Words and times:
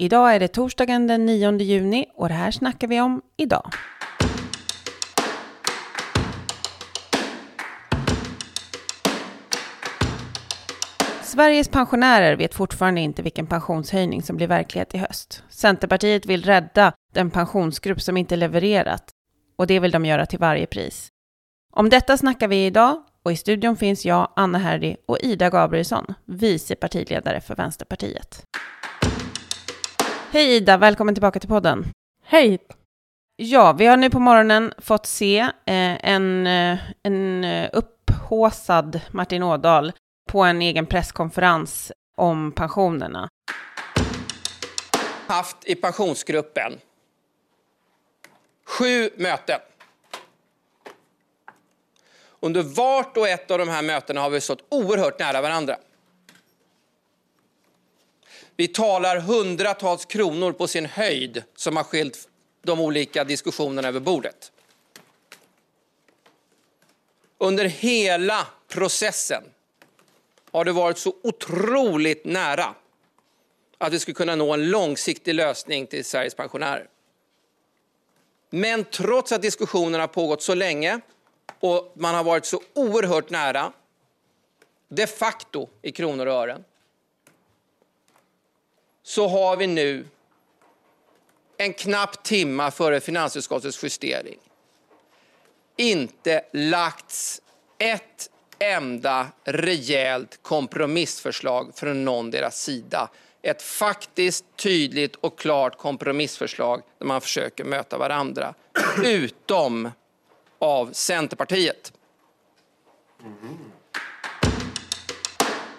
Idag 0.00 0.34
är 0.34 0.40
det 0.40 0.48
torsdagen 0.48 1.06
den 1.06 1.26
9 1.26 1.58
juni 1.58 2.06
och 2.14 2.28
det 2.28 2.34
här 2.34 2.50
snackar 2.50 2.88
vi 2.88 3.00
om 3.00 3.22
idag. 3.36 3.70
Sveriges 11.22 11.68
pensionärer 11.68 12.36
vet 12.36 12.54
fortfarande 12.54 13.00
inte 13.00 13.22
vilken 13.22 13.46
pensionshöjning 13.46 14.22
som 14.22 14.36
blir 14.36 14.46
verklighet 14.46 14.94
i 14.94 14.98
höst. 14.98 15.42
Centerpartiet 15.48 16.26
vill 16.26 16.42
rädda 16.42 16.92
den 17.14 17.30
pensionsgrupp 17.30 18.00
som 18.00 18.16
inte 18.16 18.36
levererat 18.36 19.10
och 19.58 19.66
det 19.66 19.80
vill 19.80 19.90
de 19.90 20.04
göra 20.04 20.26
till 20.26 20.38
varje 20.38 20.66
pris. 20.66 21.08
Om 21.72 21.88
detta 21.88 22.16
snackar 22.16 22.48
vi 22.48 22.66
idag 22.66 23.02
och 23.22 23.32
i 23.32 23.36
studion 23.36 23.76
finns 23.76 24.04
jag, 24.04 24.32
Anna 24.36 24.58
Herdy 24.58 24.96
och 25.06 25.18
Ida 25.20 25.50
Gabrielsson, 25.50 26.14
vice 26.26 26.74
partiledare 26.74 27.40
för 27.40 27.54
Vänsterpartiet. 27.54 28.44
Hej 30.32 30.56
Ida, 30.56 30.76
välkommen 30.76 31.14
tillbaka 31.14 31.40
till 31.40 31.48
podden. 31.48 31.84
Hej! 32.24 32.58
Ja, 33.36 33.72
vi 33.72 33.86
har 33.86 33.96
nu 33.96 34.10
på 34.10 34.20
morgonen 34.20 34.72
fått 34.78 35.06
se 35.06 35.38
eh, 35.40 35.50
en, 36.04 36.46
eh, 36.46 36.78
en 37.02 37.44
eh, 37.44 37.70
upphåsad 37.72 39.00
Martin 39.10 39.42
Ådahl 39.42 39.92
på 40.28 40.42
en 40.42 40.62
egen 40.62 40.86
presskonferens 40.86 41.92
om 42.16 42.52
pensionerna. 42.52 43.28
Haft 45.26 45.56
i 45.64 45.74
pensionsgruppen 45.74 46.72
sju 48.66 49.10
möten. 49.16 49.60
Under 52.40 52.62
vart 52.62 53.16
och 53.16 53.28
ett 53.28 53.50
av 53.50 53.58
de 53.58 53.68
här 53.68 53.82
mötena 53.82 54.20
har 54.20 54.30
vi 54.30 54.40
stått 54.40 54.64
oerhört 54.68 55.18
nära 55.18 55.40
varandra. 55.40 55.76
Vi 58.60 58.68
talar 58.68 59.16
hundratals 59.16 60.04
kronor 60.04 60.52
på 60.52 60.66
sin 60.66 60.86
höjd 60.86 61.42
som 61.56 61.76
har 61.76 61.84
skilt 61.84 62.28
de 62.62 62.80
olika 62.80 63.24
diskussionerna 63.24 63.88
över 63.88 64.00
bordet. 64.00 64.52
Under 67.38 67.64
hela 67.64 68.46
processen 68.68 69.44
har 70.50 70.64
det 70.64 70.72
varit 70.72 70.98
så 70.98 71.14
otroligt 71.22 72.24
nära 72.24 72.74
att 73.78 73.92
vi 73.92 73.98
skulle 73.98 74.14
kunna 74.14 74.34
nå 74.34 74.52
en 74.52 74.70
långsiktig 74.70 75.34
lösning 75.34 75.86
till 75.86 76.04
Sveriges 76.04 76.34
pensionärer. 76.34 76.88
Men 78.50 78.84
trots 78.84 79.32
att 79.32 79.42
diskussionerna 79.42 80.02
har 80.02 80.08
pågått 80.08 80.42
så 80.42 80.54
länge 80.54 81.00
och 81.60 81.92
man 81.96 82.14
har 82.14 82.24
varit 82.24 82.46
så 82.46 82.62
oerhört 82.74 83.30
nära, 83.30 83.72
de 84.88 85.06
facto 85.06 85.68
i 85.82 85.92
kronor 85.92 86.26
och 86.26 86.34
ören, 86.34 86.64
så 89.10 89.28
har 89.28 89.56
vi 89.56 89.66
nu 89.66 90.06
en 91.56 91.72
knapp 91.72 92.22
timma 92.22 92.70
före 92.70 93.00
finansutskottets 93.00 93.84
justering 93.84 94.38
inte 95.76 96.42
lagts 96.52 97.42
ett 97.78 98.30
enda 98.58 99.26
rejält 99.44 100.38
kompromissförslag 100.42 101.72
från 101.74 102.04
någon 102.04 102.30
deras 102.30 102.62
sida. 102.62 103.10
Ett 103.42 103.62
faktiskt 103.62 104.44
tydligt 104.56 105.16
och 105.16 105.38
klart 105.38 105.78
kompromissförslag 105.78 106.82
där 106.98 107.06
man 107.06 107.20
försöker 107.20 107.64
möta 107.64 107.98
varandra. 107.98 108.54
Utom 109.04 109.90
av 110.58 110.92
Centerpartiet. 110.92 111.92
Mm. 113.20 113.58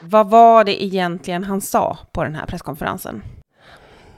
Vad 0.04 0.30
var 0.30 0.64
det 0.64 0.84
egentligen 0.84 1.44
han 1.44 1.62
sa 1.62 1.98
på 2.12 2.24
den 2.24 2.36
här 2.36 2.46
presskonferensen? 2.46 3.24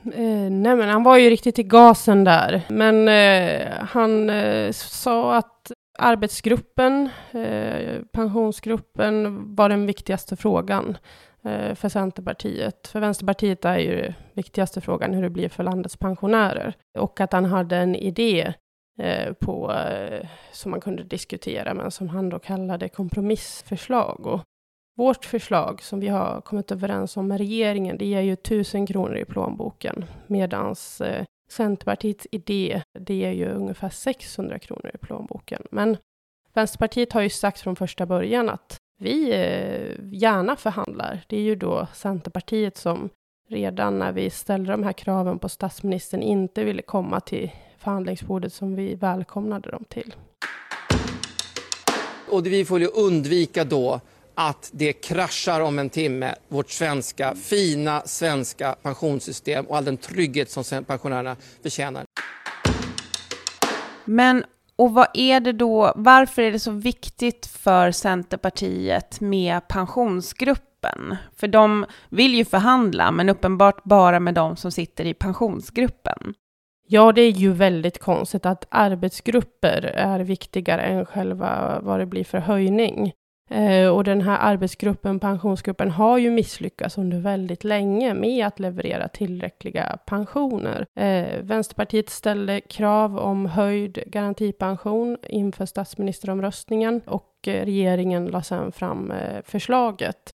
Eh, 0.06 0.52
nej, 0.52 0.76
men 0.76 0.89
han 0.89 1.03
var 1.03 1.17
ju 1.17 1.30
riktigt 1.30 1.59
i 1.59 1.64
gasen 1.64 2.23
där. 2.23 2.62
Men 2.70 3.08
eh, 3.08 3.86
han 3.89 4.30
eh, 4.30 4.72
sa 4.72 5.36
att 5.36 5.72
arbetsgruppen, 6.00 7.09
eh, 7.31 8.02
pensionsgruppen, 8.11 9.43
var 9.55 9.70
den 9.70 9.86
viktigaste 9.86 10.36
frågan 10.36 10.98
eh, 11.45 11.76
för 11.76 11.89
Centerpartiet. 11.89 12.88
För 12.88 12.99
Vänsterpartiet 12.99 13.66
är 13.66 13.77
ju 13.77 14.14
viktigaste 14.33 14.82
frågan 14.82 15.14
hur 15.14 15.22
det 15.22 15.30
blir 15.30 15.49
för 15.49 15.64
landets 15.64 15.98
pensionärer. 15.98 16.73
Och 16.99 17.22
att 17.22 17.33
han 17.33 17.45
hade 17.45 17.77
en 17.77 17.95
idé 17.95 18.54
eh, 18.99 19.33
på, 19.33 19.72
eh, 19.72 20.27
som 20.52 20.72
man 20.72 20.82
kunde 20.82 21.04
diskutera, 21.04 21.73
men 21.73 21.92
som 21.92 22.10
han 22.10 22.30
då 22.30 22.39
kallade 22.39 22.89
kompromissförslag. 22.89 24.26
Och 24.26 24.42
vårt 24.95 25.26
förslag 25.26 25.81
som 25.81 25.99
vi 25.99 26.08
har 26.08 26.42
kommit 26.42 26.71
överens 26.71 27.17
om 27.17 27.27
med 27.27 27.37
regeringen, 27.37 27.98
det 27.98 28.05
ger 28.05 28.21
ju 28.21 28.36
tusen 28.36 28.86
kronor 28.87 29.17
i 29.17 29.26
plånboken, 29.26 30.05
medans 30.27 31.02
eh, 31.02 31.26
Centerpartiets 31.49 32.27
idé, 32.31 32.81
det 32.99 33.14
ger 33.14 33.31
ju 33.31 33.49
ungefär 33.49 33.89
600 33.89 34.59
kronor 34.59 34.92
i 34.93 34.98
plånboken. 34.98 35.64
Men 35.71 35.98
Vänsterpartiet 36.54 37.14
har 37.14 37.21
ju 37.21 37.30
sagt 37.30 37.59
från 37.59 37.76
första 37.76 38.05
början 38.05 38.49
att 38.49 38.77
vi 38.99 39.31
eh, 39.33 40.14
gärna 40.14 40.55
förhandlar. 40.55 41.25
Det 41.27 41.37
är 41.37 41.42
ju 41.42 41.55
då 41.55 41.87
Centerpartiet 41.93 42.77
som 42.77 43.10
redan 43.49 43.99
när 43.99 44.11
vi 44.11 44.30
ställde 44.30 44.71
de 44.71 44.83
här 44.83 44.93
kraven 44.93 45.39
på 45.39 45.49
statsministern 45.49 46.21
inte 46.21 46.64
ville 46.64 46.81
komma 46.81 47.20
till 47.20 47.52
förhandlingsbordet 47.77 48.54
som 48.54 48.75
vi 48.75 48.95
välkomnade 48.95 49.71
dem 49.71 49.83
till. 49.89 50.15
Och 52.31 52.45
vi 52.45 52.65
får 52.65 52.80
ju 52.80 52.87
undvika 52.87 53.64
då 53.64 54.02
att 54.36 54.70
det 54.73 54.94
kraschar 54.94 55.61
om 55.61 55.80
en 55.80 55.89
timme, 55.89 56.36
vårt 56.48 56.70
svenska, 56.70 57.36
fina 57.36 58.02
svenska 58.05 58.76
pensionssystem 58.82 59.66
och 59.66 59.77
all 59.77 59.86
den 59.86 59.98
trygghet 59.98 60.49
som 60.49 60.83
pensionärerna 60.86 61.36
förtjänar. 61.64 62.05
Men 64.05 64.43
och 64.76 64.93
vad 64.93 65.08
är 65.14 65.39
det 65.39 65.52
då, 65.52 65.93
varför 65.95 66.42
är 66.42 66.52
det 66.52 66.60
så 66.60 66.72
viktigt 66.72 67.45
för 67.45 67.92
Centerpartiet 67.92 69.22
med 69.22 69.67
pensionsgruppen? 69.67 71.16
För 71.36 71.48
de 71.48 71.86
vill 72.10 72.36
ju 72.36 72.45
förhandla, 72.45 73.11
men 73.11 73.30
uppenbart 73.30 73.83
bara 73.83 74.20
med 74.20 74.33
de 74.33 74.55
som 74.55 74.72
sitter 74.72 75.05
i 75.05 75.14
pensionsgruppen. 75.14 76.33
Ja, 76.88 77.11
det 77.11 77.22
är 77.22 77.32
ju 77.32 77.52
väldigt 77.52 77.99
konstigt 77.99 78.45
att 78.45 78.67
arbetsgrupper 78.70 79.82
är 79.83 80.20
viktigare 80.20 80.82
än 80.82 81.05
själva 81.05 81.80
vad 81.82 81.99
det 81.99 82.05
blir 82.05 82.23
för 82.23 82.38
höjning. 82.38 83.14
Eh, 83.53 83.89
och 83.89 84.03
den 84.03 84.21
här 84.21 84.37
arbetsgruppen, 84.41 85.19
pensionsgruppen, 85.19 85.91
har 85.91 86.17
ju 86.17 86.31
misslyckats 86.31 86.97
under 86.97 87.19
väldigt 87.19 87.64
länge 87.64 88.14
med 88.14 88.47
att 88.47 88.59
leverera 88.59 89.08
tillräckliga 89.08 89.97
pensioner. 90.05 90.86
Eh, 90.95 91.41
Vänsterpartiet 91.41 92.09
ställde 92.09 92.61
krav 92.61 93.17
om 93.17 93.45
höjd 93.45 94.03
garantipension 94.08 95.17
inför 95.30 95.65
statsministeromröstningen 95.65 97.02
och 97.05 97.47
eh, 97.47 97.65
regeringen 97.65 98.25
la 98.25 98.42
sedan 98.42 98.71
fram 98.71 99.13
förslaget. 99.45 100.31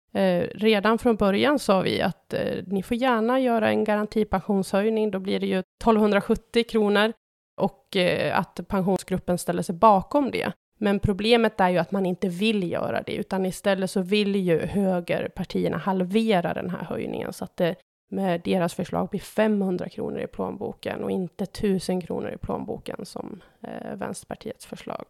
redan 0.54 0.98
från 0.98 1.16
början 1.16 1.58
sa 1.58 1.80
vi 1.80 2.02
att 2.02 2.34
ni 2.66 2.82
får 2.82 2.96
gärna 2.96 3.40
göra 3.40 3.68
en 3.68 3.84
garantipensionshöjning, 3.84 5.10
då 5.10 5.18
blir 5.18 5.40
det 5.40 5.46
ju 5.46 5.58
1270 5.58 6.64
kronor 6.68 7.12
och 7.60 7.96
att 8.32 8.60
pensionsgruppen 8.68 9.38
ställer 9.38 9.62
sig 9.62 9.74
bakom 9.74 10.30
det. 10.30 10.52
Men 10.78 11.00
problemet 11.00 11.60
är 11.60 11.68
ju 11.68 11.78
att 11.78 11.90
man 11.90 12.06
inte 12.06 12.28
vill 12.28 12.70
göra 12.72 13.02
det, 13.02 13.12
utan 13.12 13.46
istället 13.46 13.90
så 13.90 14.02
vill 14.02 14.36
ju 14.36 14.66
högerpartierna 14.66 15.76
halvera 15.76 16.54
den 16.54 16.70
här 16.70 16.84
höjningen, 16.84 17.32
så 17.32 17.44
att 17.44 17.56
det 17.56 17.74
med 18.08 18.40
deras 18.44 18.74
förslag 18.74 19.08
blir 19.08 19.20
500 19.20 19.88
kronor 19.88 20.20
i 20.20 20.26
plånboken 20.26 21.04
och 21.04 21.10
inte 21.10 21.44
1000 21.44 22.00
kronor 22.00 22.30
i 22.30 22.36
plånboken 22.36 23.06
som 23.06 23.42
eh, 23.62 23.96
Vänsterpartiets 23.96 24.66
förslag. 24.66 25.04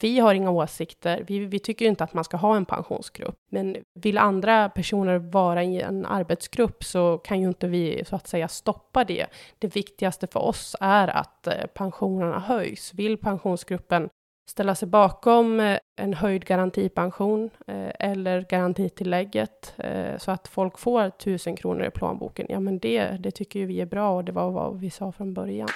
Vi 0.00 0.18
har 0.18 0.34
inga 0.34 0.50
åsikter. 0.50 1.24
Vi, 1.26 1.38
vi, 1.38 1.58
tycker 1.58 1.86
inte 1.86 2.04
att 2.04 2.14
man 2.14 2.24
ska 2.24 2.36
ha 2.36 2.56
en 2.56 2.64
pensionsgrupp. 2.64 3.36
Men 3.50 3.76
vill 3.94 4.18
andra 4.18 4.68
personer 4.68 5.18
vara 5.18 5.64
i 5.64 5.80
en 5.80 6.06
arbetsgrupp 6.06 6.84
så 6.84 7.18
kan 7.18 7.40
ju 7.40 7.48
inte 7.48 7.68
vi 7.68 8.04
så 8.06 8.16
att 8.16 8.26
säga 8.26 8.48
stoppa 8.48 9.04
det. 9.04 9.26
Det 9.58 9.76
viktigaste 9.76 10.26
för 10.26 10.40
oss 10.40 10.76
är 10.80 11.08
att 11.08 11.46
eh, 11.46 11.66
pensionerna 11.74 12.38
höjs. 12.38 12.94
Vill 12.94 13.18
pensionsgruppen 13.18 14.08
ställa 14.46 14.74
sig 14.74 14.88
bakom 14.88 15.60
eh, 15.60 15.78
en 15.96 16.14
höjd 16.14 16.44
garantipension 16.44 17.50
eh, 17.66 17.90
eller 17.98 18.46
garantitillägget 18.50 19.74
eh, 19.76 20.18
så 20.18 20.30
att 20.30 20.48
folk 20.48 20.78
får 20.78 21.02
1000 21.02 21.56
kronor 21.56 21.84
i 21.84 21.90
plånboken. 21.90 22.46
Ja, 22.48 22.60
men 22.60 22.78
det, 22.78 23.06
det 23.06 23.30
tycker 23.30 23.66
vi 23.66 23.80
är 23.80 23.86
bra 23.86 24.16
och 24.16 24.24
det 24.24 24.32
var 24.32 24.50
vad 24.50 24.80
vi 24.80 24.90
sa 24.90 25.12
från 25.12 25.34
början. 25.34 25.68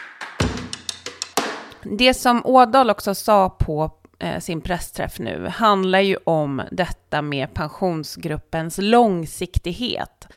Det 1.82 2.15
som 2.15 2.43
Ådal 2.44 2.91
också 2.91 3.15
sa 3.15 3.50
på 3.50 3.91
sin 4.41 4.61
pressträff 4.61 5.19
nu 5.19 5.47
handlar 5.47 6.00
ju 6.00 6.17
om 6.25 6.62
detta 6.73 7.23
med 7.23 7.55
pensionsgruppens 7.55 8.79
långsiktighet. 8.79 10.29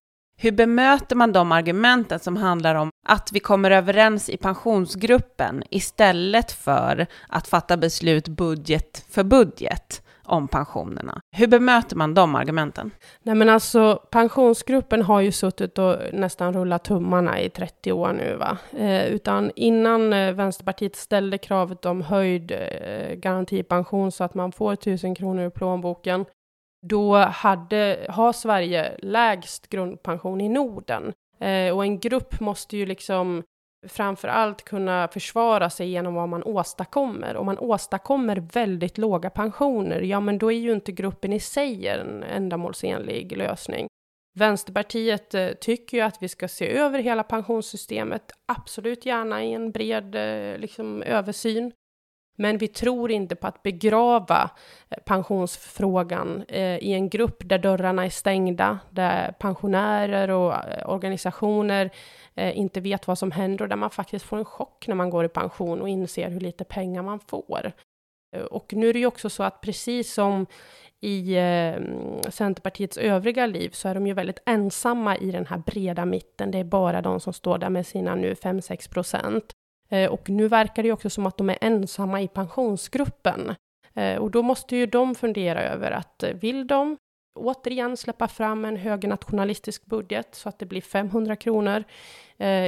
Hur 0.43 0.51
bemöter 0.51 1.15
man 1.15 1.31
de 1.31 1.51
argumenten 1.51 2.19
som 2.19 2.37
handlar 2.37 2.75
om 2.75 2.89
att 3.07 3.29
vi 3.33 3.39
kommer 3.39 3.71
överens 3.71 4.29
i 4.29 4.37
pensionsgruppen 4.37 5.63
istället 5.69 6.51
för 6.51 7.07
att 7.29 7.47
fatta 7.47 7.77
beslut 7.77 8.27
budget 8.27 9.05
för 9.09 9.23
budget? 9.23 10.01
om 10.23 10.47
pensionerna. 10.47 11.19
Hur 11.31 11.47
bemöter 11.47 11.95
man 11.95 12.13
de 12.13 12.35
argumenten? 12.35 12.91
Nej 13.23 13.35
men 13.35 13.49
alltså 13.49 13.95
pensionsgruppen 14.11 15.01
har 15.01 15.21
ju 15.21 15.31
suttit 15.31 15.77
och 15.77 15.95
nästan 16.13 16.53
rullat 16.53 16.83
tummarna 16.83 17.41
i 17.41 17.49
30 17.49 17.91
år 17.91 18.13
nu 18.13 18.35
va. 18.35 18.57
Eh, 18.77 19.05
utan 19.05 19.51
innan 19.55 20.13
eh, 20.13 20.33
Vänsterpartiet 20.33 20.95
ställde 20.95 21.37
kravet 21.37 21.85
om 21.85 22.01
höjd 22.01 22.51
eh, 22.51 23.15
garantipension 23.15 24.11
så 24.11 24.23
att 24.23 24.33
man 24.33 24.51
får 24.51 24.73
1000 24.73 25.15
kronor 25.15 25.47
i 25.47 25.49
plånboken. 25.49 26.25
Då 26.81 27.15
hade, 27.15 28.05
har 28.09 28.33
Sverige 28.33 28.95
lägst 28.99 29.69
grundpension 29.69 30.41
i 30.41 30.49
Norden. 30.49 31.13
Eh, 31.39 31.75
och 31.75 31.83
en 31.83 31.99
grupp 31.99 32.39
måste 32.39 32.77
ju 32.77 32.85
liksom 32.85 33.43
framför 33.87 34.27
allt 34.27 34.63
kunna 34.63 35.07
försvara 35.07 35.69
sig 35.69 35.89
genom 35.89 36.13
vad 36.13 36.29
man 36.29 36.43
åstadkommer. 36.43 37.37
Om 37.37 37.45
man 37.45 37.57
åstadkommer 37.57 38.37
väldigt 38.53 38.97
låga 38.97 39.29
pensioner, 39.29 40.01
ja 40.01 40.19
men 40.19 40.37
då 40.37 40.51
är 40.51 40.59
ju 40.59 40.71
inte 40.73 40.91
gruppen 40.91 41.33
i 41.33 41.39
sig 41.39 41.87
en 41.87 42.23
ändamålsenlig 42.23 43.37
lösning. 43.37 43.87
Vänsterpartiet 44.33 45.33
eh, 45.33 45.49
tycker 45.49 45.97
ju 45.97 46.03
att 46.03 46.17
vi 46.23 46.27
ska 46.27 46.47
se 46.47 46.71
över 46.71 46.99
hela 46.99 47.23
pensionssystemet, 47.23 48.31
absolut 48.45 49.05
gärna 49.05 49.43
i 49.43 49.53
en 49.53 49.71
bred 49.71 50.15
eh, 50.15 50.57
liksom, 50.57 51.03
översyn. 51.03 51.71
Men 52.41 52.57
vi 52.57 52.67
tror 52.67 53.11
inte 53.11 53.35
på 53.35 53.47
att 53.47 53.63
begrava 53.63 54.49
eh, 54.89 54.97
pensionsfrågan 55.05 56.43
eh, 56.47 56.77
i 56.77 56.93
en 56.93 57.09
grupp 57.09 57.37
där 57.45 57.59
dörrarna 57.59 58.05
är 58.05 58.09
stängda, 58.09 58.79
där 58.89 59.31
pensionärer 59.31 60.29
och 60.29 60.53
eh, 60.53 60.89
organisationer 60.89 61.89
eh, 62.35 62.57
inte 62.57 62.81
vet 62.81 63.07
vad 63.07 63.17
som 63.17 63.31
händer 63.31 63.65
och 63.65 63.69
där 63.69 63.75
man 63.75 63.89
faktiskt 63.89 64.25
får 64.25 64.37
en 64.37 64.45
chock 64.45 64.87
när 64.87 64.95
man 64.95 65.09
går 65.09 65.25
i 65.25 65.29
pension 65.29 65.81
och 65.81 65.89
inser 65.89 66.29
hur 66.29 66.39
lite 66.39 66.63
pengar 66.63 67.03
man 67.03 67.19
får. 67.19 67.71
Eh, 68.35 68.43
och 68.43 68.73
nu 68.73 68.89
är 68.89 68.93
det 68.93 68.99
ju 68.99 69.05
också 69.05 69.29
så 69.29 69.43
att 69.43 69.61
precis 69.61 70.13
som 70.13 70.45
i 71.03 71.35
Centerpartiets 72.29 72.97
övriga 72.97 73.45
liv 73.45 73.69
så 73.69 73.87
är 73.87 73.93
de 73.95 74.07
ju 74.07 74.13
väldigt 74.13 74.41
ensamma 74.45 75.17
i 75.17 75.31
den 75.31 75.45
här 75.45 75.57
breda 75.57 76.05
mitten. 76.05 76.51
Det 76.51 76.57
är 76.57 76.63
bara 76.63 77.01
de 77.01 77.19
som 77.19 77.33
står 77.33 77.57
där 77.57 77.69
med 77.69 77.87
sina 77.87 78.15
nu 78.15 78.33
5-6 78.33 78.89
procent. 78.91 79.55
Eh, 79.91 80.11
och 80.11 80.29
nu 80.29 80.47
verkar 80.47 80.83
det 80.83 80.91
också 80.91 81.09
som 81.09 81.25
att 81.25 81.37
de 81.37 81.49
är 81.49 81.57
ensamma 81.61 82.21
i 82.21 82.27
pensionsgruppen. 82.27 83.55
Eh, 83.93 84.17
och 84.17 84.31
då 84.31 84.41
måste 84.41 84.75
ju 84.75 84.85
de 84.85 85.15
fundera 85.15 85.63
över 85.63 85.91
att 85.91 86.23
eh, 86.23 86.33
vill 86.33 86.67
de 86.67 86.97
återigen 87.39 87.97
släppa 87.97 88.27
fram 88.27 88.65
en 88.65 88.77
högernationalistisk 88.77 89.85
budget 89.85 90.35
så 90.35 90.49
att 90.49 90.59
det 90.59 90.65
blir 90.65 90.81
500 90.81 91.35
kronor 91.35 91.83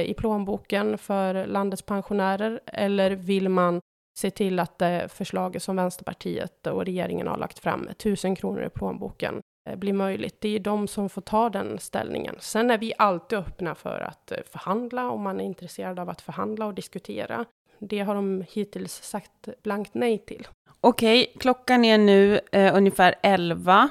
i 0.04 0.14
plånboken 0.14 0.98
för 0.98 1.46
landets 1.46 1.82
pensionärer? 1.82 2.60
Eller 2.66 3.10
vill 3.10 3.48
man 3.48 3.80
se 4.18 4.30
till 4.30 4.58
att 4.58 4.78
det 4.78 5.08
förslaget 5.12 5.62
som 5.62 5.76
Vänsterpartiet 5.76 6.66
och 6.66 6.84
regeringen 6.84 7.26
har 7.26 7.36
lagt 7.36 7.58
fram, 7.58 7.88
1000 7.88 8.36
kronor 8.36 8.64
i 8.64 8.68
plånboken, 8.68 9.40
Eh, 9.70 9.76
blir 9.76 9.92
möjligt. 9.92 10.40
Det 10.40 10.48
är 10.48 10.58
de 10.58 10.88
som 10.88 11.08
får 11.08 11.22
ta 11.22 11.50
den 11.50 11.78
ställningen. 11.78 12.36
Sen 12.40 12.70
är 12.70 12.78
vi 12.78 12.92
alltid 12.98 13.38
öppna 13.38 13.74
för 13.74 14.00
att 14.00 14.32
eh, 14.32 14.38
förhandla 14.52 15.10
om 15.10 15.22
man 15.22 15.40
är 15.40 15.44
intresserad 15.44 15.98
av 15.98 16.10
att 16.10 16.20
förhandla 16.20 16.66
och 16.66 16.74
diskutera. 16.74 17.44
Det 17.78 18.00
har 18.00 18.14
de 18.14 18.44
hittills 18.50 19.02
sagt 19.02 19.48
blankt 19.62 19.94
nej 19.94 20.18
till. 20.18 20.48
Okej, 20.80 21.32
klockan 21.38 21.84
är 21.84 21.98
nu 21.98 22.40
eh, 22.52 22.76
ungefär 22.76 23.14
11. 23.22 23.88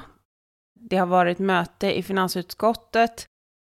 Det 0.80 0.96
har 0.96 1.06
varit 1.06 1.38
möte 1.38 1.98
i 1.98 2.02
finansutskottet. 2.02 3.26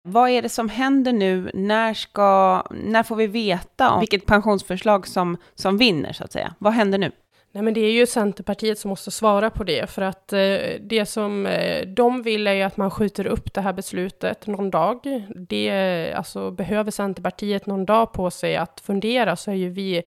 Vad 0.07 0.29
är 0.29 0.41
det 0.41 0.49
som 0.49 0.69
händer 0.69 1.13
nu? 1.13 1.51
När, 1.53 1.93
ska, 1.93 2.63
när 2.71 3.03
får 3.03 3.15
vi 3.15 3.27
veta 3.27 3.91
om 3.91 3.99
vilket 3.99 4.25
pensionsförslag 4.25 5.07
som, 5.07 5.37
som 5.55 5.77
vinner, 5.77 6.13
så 6.13 6.23
att 6.23 6.31
säga? 6.31 6.55
Vad 6.59 6.73
händer 6.73 6.97
nu? 6.97 7.11
Nej, 7.53 7.63
men 7.63 7.73
det 7.73 7.81
är 7.81 7.91
ju 7.91 8.05
Centerpartiet 8.05 8.79
som 8.79 8.89
måste 8.89 9.11
svara 9.11 9.49
på 9.49 9.63
det, 9.63 9.89
för 9.89 10.01
att 10.01 10.33
eh, 10.33 10.57
det 10.81 11.05
som 11.05 11.45
eh, 11.45 11.87
de 11.87 12.21
vill 12.21 12.47
är 12.47 12.53
ju 12.53 12.61
att 12.61 12.77
man 12.77 12.91
skjuter 12.91 13.27
upp 13.27 13.53
det 13.53 13.61
här 13.61 13.73
beslutet 13.73 14.47
någon 14.47 14.69
dag. 14.71 15.25
Det, 15.49 16.13
alltså, 16.13 16.51
behöver 16.51 16.91
Centerpartiet 16.91 17.65
någon 17.65 17.85
dag 17.85 18.13
på 18.13 18.31
sig 18.31 18.55
att 18.55 18.79
fundera 18.79 19.35
så 19.35 19.51
är 19.51 19.55
ju 19.55 19.69
vi 19.69 20.03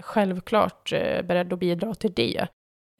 självklart 0.00 0.92
eh, 0.92 1.22
beredda 1.22 1.54
att 1.54 1.60
bidra 1.60 1.94
till 1.94 2.12
det. 2.12 2.46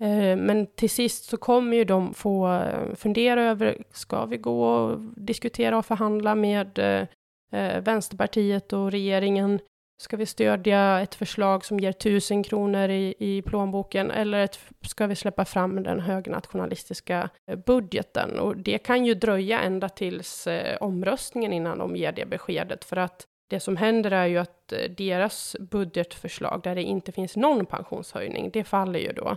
Eh, 0.01 0.37
men 0.37 0.67
till 0.67 0.91
sist 0.91 1.25
så 1.25 1.37
kommer 1.37 1.77
ju 1.77 1.85
de 1.85 2.15
få 2.15 2.53
eh, 2.53 2.95
fundera 2.95 3.43
över, 3.43 3.85
ska 3.91 4.25
vi 4.25 4.37
gå 4.37 4.65
och 4.65 5.01
diskutera 5.17 5.79
och 5.79 5.87
förhandla 5.87 6.35
med 6.35 6.79
eh, 6.79 7.07
eh 7.61 7.81
Vänsterpartiet 7.81 8.73
och 8.73 8.91
regeringen? 8.91 9.61
Ska 9.99 10.17
vi 10.17 10.27
stödja 10.27 11.01
ett 11.01 11.15
förslag 11.15 11.65
som 11.65 11.81
ger 11.81 11.93
tusen 11.93 12.43
kronor 12.43 12.89
i, 12.91 13.15
i 13.19 13.43
plånboken 13.43 14.11
eller 14.11 14.39
ett, 14.39 14.59
ska 14.83 15.07
vi 15.07 15.17
släppa 15.17 15.45
fram 15.45 15.83
den 15.83 16.01
högernationalistiska 16.01 17.31
eh, 17.51 17.59
budgeten? 17.59 18.39
Och 18.39 18.57
det 18.57 18.79
kan 18.79 19.07
ju 19.07 19.15
dröja 19.15 19.61
ända 19.61 19.89
tills 19.89 20.47
eh, 20.47 20.77
omröstningen 20.81 21.53
innan 21.53 21.79
de 21.79 21.97
ger 21.97 22.13
det 22.13 22.27
beskedet 22.27 22.85
för 22.85 22.97
att 22.97 23.27
det 23.51 23.61
som 23.61 23.77
händer 23.77 24.11
är 24.11 24.27
ju 24.27 24.39
att 24.39 24.73
eh, 24.73 24.91
deras 24.97 25.57
budgetförslag 25.61 26.61
där 26.65 26.75
det 26.75 26.83
inte 26.83 27.13
finns 27.13 27.37
någon 27.37 27.67
pensionshöjning, 27.67 28.51
det 28.51 28.65
faller 28.65 29.01
ju 29.01 29.13
då. 29.13 29.37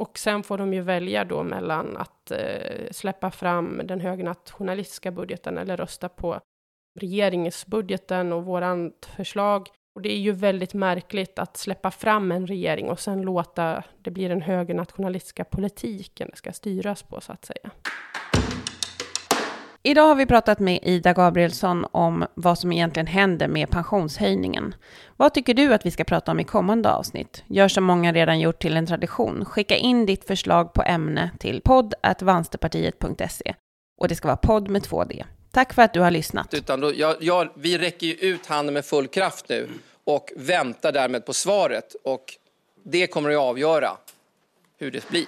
Och 0.00 0.18
sen 0.18 0.42
får 0.42 0.58
de 0.58 0.74
ju 0.74 0.80
välja 0.80 1.24
då 1.24 1.42
mellan 1.42 1.96
att 1.96 2.30
eh, 2.30 2.90
släppa 2.90 3.30
fram 3.30 3.80
den 3.84 4.00
högernationalistiska 4.00 5.10
budgeten 5.10 5.58
eller 5.58 5.76
rösta 5.76 6.08
på 6.08 6.40
regeringsbudgeten 7.00 8.32
och 8.32 8.44
vårat 8.44 9.06
förslag 9.16 9.68
och 9.94 10.02
det 10.02 10.12
är 10.12 10.18
ju 10.18 10.32
väldigt 10.32 10.74
märkligt 10.74 11.38
att 11.38 11.56
släppa 11.56 11.90
fram 11.90 12.32
en 12.32 12.46
regering 12.46 12.90
och 12.90 13.00
sen 13.00 13.22
låta 13.22 13.82
det 14.02 14.10
bli 14.10 14.28
den 14.28 14.42
högernationalistiska 14.42 15.44
politiken 15.44 16.28
det 16.30 16.36
ska 16.36 16.52
styras 16.52 17.02
på, 17.02 17.20
så 17.20 17.32
att 17.32 17.44
säga. 17.44 17.70
Idag 19.86 20.08
har 20.08 20.14
vi 20.14 20.26
pratat 20.26 20.58
med 20.58 20.78
Ida 20.82 21.12
Gabrielsson 21.12 21.86
om 21.92 22.26
vad 22.34 22.58
som 22.58 22.72
egentligen 22.72 23.06
händer 23.06 23.48
med 23.48 23.70
pensionshöjningen. 23.70 24.74
Vad 25.16 25.34
tycker 25.34 25.54
du 25.54 25.74
att 25.74 25.86
vi 25.86 25.90
ska 25.90 26.04
prata 26.04 26.32
om 26.32 26.40
i 26.40 26.44
kommande 26.44 26.92
avsnitt? 26.92 27.44
Gör 27.46 27.68
som 27.68 27.84
många 27.84 28.12
redan 28.12 28.40
gjort 28.40 28.62
till 28.62 28.76
en 28.76 28.86
tradition. 28.86 29.44
Skicka 29.44 29.76
in 29.76 30.06
ditt 30.06 30.24
förslag 30.24 30.72
på 30.72 30.82
ämne 30.82 31.30
till 31.38 31.60
podd.vansterpartiet.se. 31.64 33.54
Och 34.00 34.08
det 34.08 34.14
ska 34.14 34.28
vara 34.28 34.36
podd 34.36 34.68
med 34.68 34.82
två 34.82 35.04
D. 35.04 35.24
Tack 35.54 35.72
för 35.72 35.82
att 35.82 35.92
du 35.92 36.00
har 36.00 36.10
lyssnat. 36.10 36.54
Utan 36.54 36.80
då, 36.80 36.94
jag, 36.94 37.16
jag, 37.20 37.48
vi 37.54 37.78
räcker 37.78 38.06
ju 38.06 38.14
ut 38.14 38.46
handen 38.46 38.74
med 38.74 38.84
full 38.84 39.08
kraft 39.08 39.48
nu 39.48 39.68
och 40.04 40.32
väntar 40.36 40.92
därmed 40.92 41.26
på 41.26 41.34
svaret. 41.34 41.96
Och 42.04 42.34
det 42.82 43.06
kommer 43.06 43.30
att 43.30 43.36
avgöra 43.36 43.96
hur 44.78 44.90
det 44.90 45.08
blir. 45.08 45.26